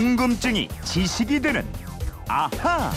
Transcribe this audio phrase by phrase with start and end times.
[0.00, 1.62] 궁금증이 지식이 되는
[2.26, 2.90] 아하.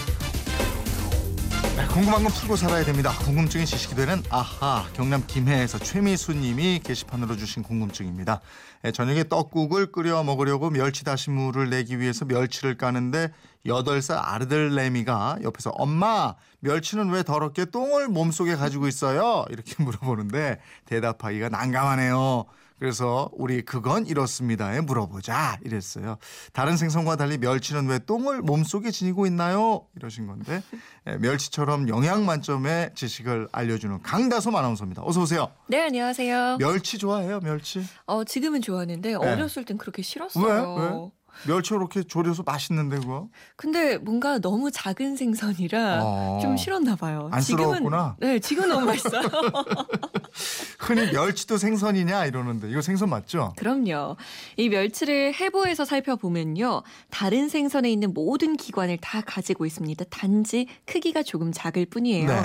[1.75, 3.11] 네, 궁금한 건 풀고 살아야 됩니다.
[3.25, 8.39] 궁금증이 지식이 되는 아하 경남 김해에서 최미수님이 게시판으로 주신 궁금증입니다.
[8.83, 13.33] 네, 저녁에 떡국을 끓여 먹으려고 멸치 다시물을 내기 위해서 멸치를 까는데
[13.65, 19.43] 8살 아르들레미가 옆에서 엄마 멸치는 왜 더럽게 똥을 몸속에 가지고 있어요?
[19.49, 22.45] 이렇게 물어보는데 대답하기가 난감하네요.
[22.79, 26.17] 그래서 우리 그건 이렇습니다에 물어보자 이랬어요.
[26.51, 29.87] 다른 생선과 달리 멸치는 왜 똥을 몸속에 지니고 있나요?
[29.95, 30.61] 이러신 건데
[31.07, 35.03] 예, 멸치처럼 영양 만점의 지식을 알려주는 강다솜 아나운서입니다.
[35.05, 35.51] 어서 오세요.
[35.67, 36.57] 네, 안녕하세요.
[36.59, 37.83] 멸치 좋아해요, 멸치?
[38.05, 40.45] 어, 지금은 좋아하는데 어렸을 땐 그렇게 싫었어요.
[40.45, 40.83] 왜?
[40.85, 41.09] 왜?
[41.47, 43.27] 멸치 이렇게 조려서 맛있는데 그거?
[43.55, 46.39] 근데 뭔가 너무 작은 생선이라 어.
[46.41, 47.29] 좀 싫었나 봐요.
[47.31, 48.15] 안쓰러웠구나.
[48.17, 49.23] 지금은 네, 지금 너무 맛있어요.
[50.79, 53.53] 흔히 멸치도 생선이냐 이러는데 이거 생선 맞죠?
[53.57, 54.17] 그럼요.
[54.57, 56.83] 이 멸치를 해부해서 살펴보면요.
[57.09, 60.05] 다른 생선에 있는 모든 기관을 다 가지고 있습니다.
[60.09, 62.27] 단지 크기가 조금 작을 뿐이에요.
[62.27, 62.41] 네.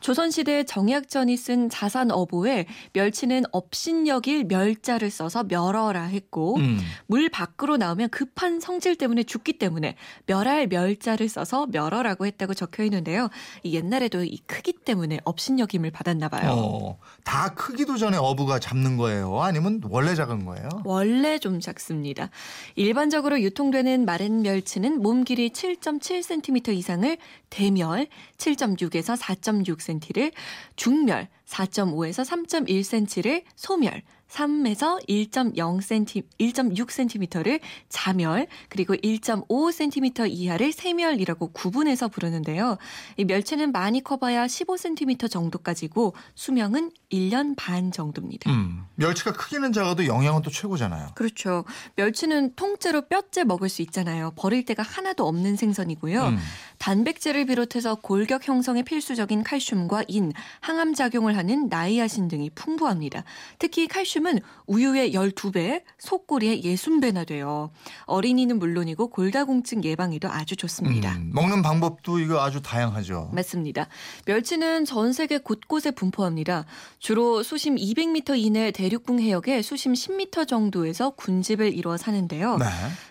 [0.00, 6.78] 조선시대 정약전이 쓴 자산어보에 멸치는 업신여길 멸자를 써서 멸어라 했고 음.
[7.06, 9.96] 물 밖으로 나오면 급한 성질 때문에 죽기 때문에
[10.26, 13.28] 멸할 멸자를 써서 멸어라고 했다고 적혀 있는데요.
[13.62, 16.52] 이 옛날에도 이 크기 때문에 업신여김을 받았나 봐요.
[16.52, 19.40] 어, 다 크기도 전에 어부가 잡는 거예요?
[19.42, 20.68] 아니면 원래 작은 거예요?
[20.84, 22.30] 원래 좀 작습니다.
[22.76, 27.16] 일반적으로 유통되는 마른 멸치는 몸 길이 7.7cm 이상을
[27.50, 30.32] 대멸 7.6에서 4.6cm를
[30.76, 42.76] 중멸 4.5에서 3.1cm를 소멸 3에서 1.0cm, 1.6cm를 자멸, 그리고 1.5cm 이하를 세멸이라고 구분해서 부르는데요.
[43.16, 48.50] 이 멸치는 많이 커봐야 15cm 정도까지고 수명은 1년 반 정도입니다.
[48.50, 48.84] 음.
[48.96, 51.12] 멸치가 크기는 작아도 영양은 또 최고잖아요.
[51.14, 51.64] 그렇죠.
[51.96, 54.32] 멸치는 통째로 뼈째 먹을 수 있잖아요.
[54.36, 56.22] 버릴 데가 하나도 없는 생선이고요.
[56.28, 56.38] 음.
[56.78, 63.24] 단백질을 비롯해서 골격 형성에 필수적인 칼슘과 인, 항암 작용을 하는 나이아신 등이 풍부합니다.
[63.58, 67.70] 특히 칼슘은 우유의 12배, 속꼬리의 60배나 돼요.
[68.04, 71.16] 어린이는 물론이고 골다공증 예방에도 아주 좋습니다.
[71.16, 73.30] 음, 먹는 방법도 이거 아주 다양하죠.
[73.32, 73.88] 맞습니다.
[74.26, 76.66] 멸치는 전 세계 곳곳에 분포합니다.
[76.98, 82.56] 주로 수심 200m 이내 대륙붕 해역에 수심 10m 정도에서 군집을 이루어 사는데요.
[82.58, 82.66] 네.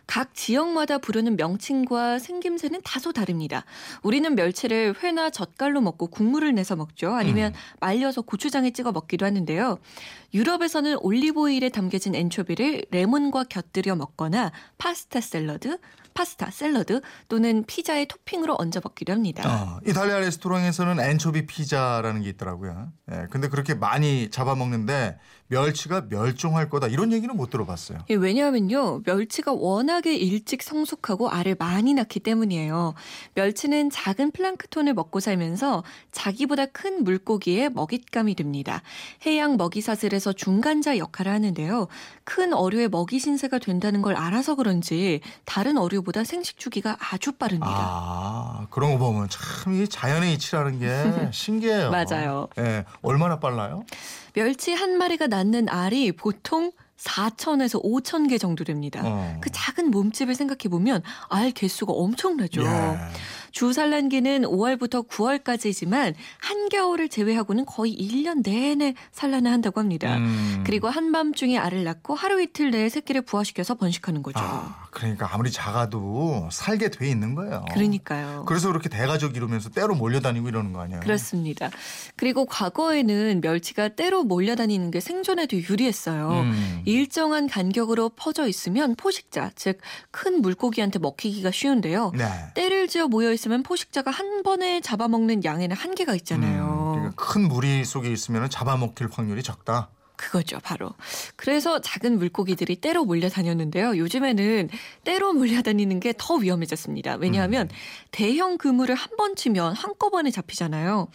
[0.05, 3.63] 각 지역마다 부르는 명칭과 생김새는 다소 다릅니다.
[4.03, 7.13] 우리는 멸치를 회나 젓갈로 먹고 국물을 내서 먹죠.
[7.13, 9.79] 아니면 말려서 고추장에 찍어 먹기도 하는데요.
[10.33, 15.79] 유럽에서는 올리브오일에 담겨진 엔초비를 레몬과 곁들여 먹거나 파스타 샐러드,
[16.13, 19.43] 파스타 샐러드 또는 피자에 토핑으로 얹어 먹기도 합니다.
[19.47, 22.91] 어, 이탈리아 레스토랑에서는 엔초비 피자라는 게 있더라고요.
[23.11, 25.17] 예, 근데 그렇게 많이 잡아먹는데
[25.49, 27.99] 멸치가 멸종할 거다 이런 얘기는 못 들어봤어요.
[28.09, 32.93] 예, 왜냐하면요, 멸치가 워낙에 일찍 성숙하고 알을 많이 낳기 때문이에요.
[33.35, 38.81] 멸치는 작은 플랑크톤을 먹고 살면서 자기보다 큰 물고기의 먹잇감이 됩니다.
[39.25, 41.87] 해양 먹이 사슬에서 중간자 역할을 하는데요.
[42.25, 47.67] 큰 어류의 먹이 신세가 된다는 걸 알아서 그런지 다른 어류보다 생식 주기가 아주 빠릅니다.
[47.69, 50.87] 아 그런 거 보면 참 이 자연의 이치라는 게
[51.31, 51.91] 신기해요.
[51.91, 52.47] 맞아요.
[52.57, 53.83] 예, 얼마나 빨라요?
[54.33, 59.01] 멸치 한 마리가 낳는 알이 보통 4천에서 5천 개 정도 됩니다.
[59.03, 59.37] 어.
[59.41, 62.63] 그 작은 몸집을 생각해 보면 알 개수가 엄청나죠.
[62.63, 62.97] 예.
[63.57, 70.17] 주 산란기는 5월부터 9월까지지만 한겨울을 제외하고는 거의 1년 내내 산란을 한다고 합니다.
[70.17, 70.63] 음.
[70.63, 74.37] 그리고 한밤중에 알을 낳고 하루 이틀 내에 새끼를 부화시켜서 번식하는 거죠.
[74.39, 77.65] 아, 그러니까 아무리 작아도 살게 돼 있는 거예요.
[77.73, 78.45] 그러니까요.
[78.47, 80.99] 그래서 그렇게 대가족 이루면서 때로 몰려다니고 이러는 거 아니에요?
[80.99, 81.71] 그렇습니다.
[82.15, 86.41] 그리고 과거에는 멸치가 때로 몰려다니는 게 생존에도 유리했어요.
[86.41, 86.81] 음.
[86.85, 89.79] 일정한 간격으로 퍼져 있으면 포식자, 즉
[90.11, 92.11] 큰 물고기한테 먹히기가 쉬운데요.
[92.15, 92.25] 네.
[92.55, 96.95] 때를 지어 모여 있 으면 포식자가 한 번에 잡아먹는 양에는 한계가 있잖아요.
[96.95, 99.89] 음, 그러니까 큰 무리 속에 있으면 잡아먹힐 확률이 적다.
[100.17, 100.91] 그거죠, 바로.
[101.35, 103.97] 그래서 작은 물고기들이 때로 몰려다녔는데요.
[103.97, 104.69] 요즘에는
[105.03, 107.15] 때로 몰려다니는 게 더 위험해졌습니다.
[107.15, 107.69] 왜냐하면
[108.11, 111.07] 대형 그물을 한 번 치면 한꺼번에 잡히잖아요.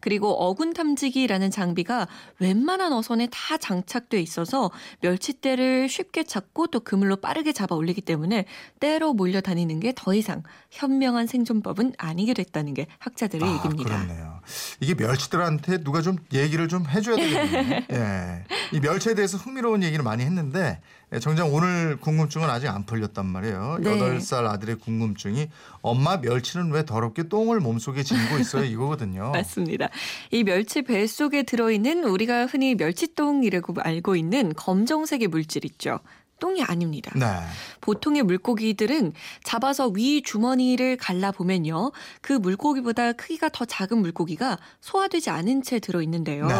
[0.00, 2.08] 그리고 어군 탐지기라는 장비가
[2.38, 4.70] 웬만한 어선에 다 장착돼 있어서
[5.00, 8.44] 멸치떼를 쉽게 잡고 또 그물로 빠르게 잡아 올리기 때문에
[8.78, 14.04] 때로 몰려다니는 게 더 이상 현명한 생존법은 아니게 됐다는 게 학자들의 아, 얘기입니다.
[14.06, 14.39] 그렇네요.
[14.80, 17.82] 이게 멸치들한테 누가 좀 얘기를 좀 해줘야 되겠네요.
[17.92, 18.44] 예.
[18.72, 20.80] 이 멸치에 대해서 흥미로운 얘기를 많이 했는데
[21.12, 23.78] 예, 정작 오늘 궁금증은 아직 안 풀렸단 말이에요.
[23.80, 23.90] 네.
[23.90, 25.48] 여덟 살 아들의 궁금증이
[25.82, 28.64] 엄마 멸치는 왜 더럽게 똥을 몸속에 지니고 있어요?
[28.64, 29.30] 이거거든요.
[29.34, 29.88] 맞습니다.
[30.30, 35.98] 이 멸치 배 속에 들어있는 우리가 흔히 멸치똥이라고 알고 있는 검정색의 물질 있죠.
[36.40, 37.12] 똥이 아닙니다.
[37.14, 37.26] 네.
[37.80, 39.12] 보통의 물고기들은
[39.44, 41.92] 잡아서 위 주머니를 갈라 보면요.
[42.20, 46.46] 그 물고기보다 크기가 더 작은 물고기가 소화되지 않은 채 들어 있는데요.
[46.46, 46.54] 네.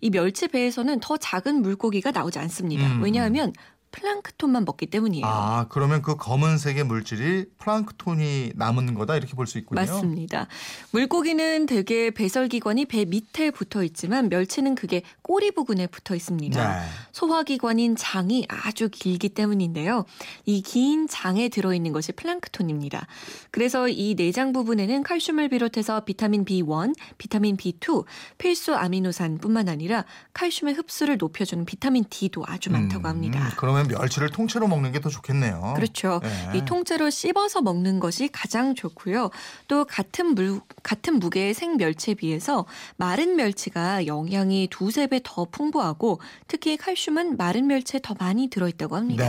[0.00, 2.86] 이 멸치 배에서는 더 작은 물고기가 나오지 않습니다.
[2.86, 3.02] 음.
[3.02, 3.52] 왜냐하면
[3.94, 5.24] 플랑크톤만 먹기 때문이에요.
[5.24, 9.80] 아, 그러면 그 검은색의 물질이 플랑크톤이 남은 거다 이렇게 볼 수 있군요.
[9.80, 10.48] 맞습니다.
[10.90, 16.80] 물고기는 대개 배설기관이 배 밑에 붙어 있지만 멸치는 그게 꼬리 부근에 붙어 있습니다.
[16.80, 16.86] 네.
[17.12, 20.04] 소화기관인 장이 아주 길기 때문인데요.
[20.46, 23.06] 이 긴 장에 들어 있는 것이 플랑크톤입니다.
[23.50, 28.04] 그래서 이 내장 부분에는 칼슘을 비롯해서 비타민 B1, 비타민 B2,
[28.38, 33.38] 필수 아미노산뿐만 아니라 칼슘의 흡수를 높여주는 비타민 D도 아주 많다고 합니다.
[33.40, 35.74] 음, 그러면 멸치를 통째로 먹는 게 더 좋겠네요.
[35.76, 36.20] 그렇죠.
[36.22, 36.58] 네.
[36.58, 39.30] 이 통째로 씹어서 먹는 것이 가장 좋고요.
[39.68, 42.64] 또 같은 물 같은 무게의 생멸치에 비해서
[42.96, 48.96] 마른 멸치가 영양이 두세 배 더 풍부하고 특히 칼슘은 마른 멸치에 더 많이 들어 있다고
[48.96, 49.24] 합니다.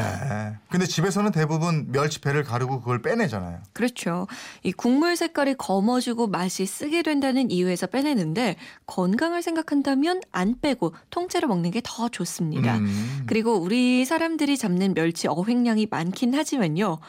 [0.51, 0.57] 네.
[0.69, 3.59] 근데 집에서는 대부분 멸치배를 가르고 그걸 빼내잖아요.
[3.73, 4.27] 그렇죠.
[4.63, 8.55] 이 국물 색깔이 검어지고 맛이 쓰게 된다는 이유에서 빼내는데
[8.87, 12.77] 건강을 생각한다면 안 빼고 통째로 먹는 게 더 좋습니다.
[12.77, 13.23] 음.
[13.27, 14.05] 그리고 우리
[14.45, 17.00] 사람들이 잡는 멸치 어획량이 많긴 하지만요.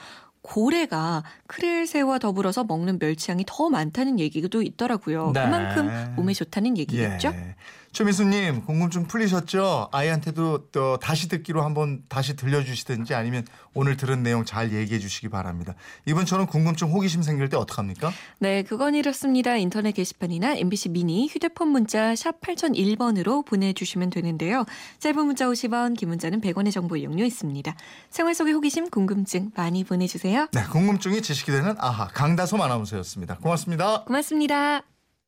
[0.42, 5.32] 고래가 크릴새와 더불어서 먹는 멸치향이 더 많다는 얘기도 있더라고요.
[5.34, 5.42] 네.
[5.44, 7.28] 그만큼 몸에 좋다는 얘기겠죠?
[7.28, 7.54] 예.
[7.96, 9.88] 최미수님 궁금증 풀리셨죠?
[9.90, 15.74] 아이한테도 또 다시 듣기로 한번 다시 들려주시든지 아니면 오늘 들은 내용 잘 얘기해 주시기 바랍니다.
[16.04, 18.12] 이번처럼 궁금증 호기심 생길 때 어떡합니까?
[18.38, 19.56] 네, 그건 이렇습니다.
[19.56, 24.66] 인터넷 게시판이나 MBC 미니 휴대폰 문자 샵 8001번으로 보내주시면 되는데요.
[24.98, 27.74] 짧은 문자 50원, 긴 문자는 100원의 정보 이용료 있습니다.
[28.10, 30.48] 생활 속의 호기심, 궁금증 많이 보내주세요.
[30.52, 33.38] 네, 궁금증이 지식이 되는 아하 강다솜 아나운서였습니다.
[33.38, 34.04] 고맙습니다.
[34.04, 34.95] 고맙습니다.